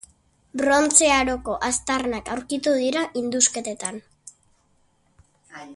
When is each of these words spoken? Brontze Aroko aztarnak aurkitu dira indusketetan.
Brontze 0.61 1.09
Aroko 1.15 1.57
aztarnak 1.67 2.33
aurkitu 2.37 2.73
dira 2.85 3.05
indusketetan. 3.21 4.05